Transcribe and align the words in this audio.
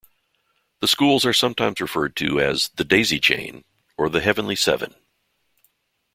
The 0.79 0.87
schools 0.87 1.27
are 1.27 1.31
sometimes 1.31 1.79
referred 1.79 2.15
to 2.15 2.39
as 2.41 2.69
"the 2.69 2.83
Daisy 2.83 3.19
Chain" 3.19 3.63
or 3.99 4.09
"The 4.09 4.21
Heavenly 4.21 4.55
Seven. 4.55 4.95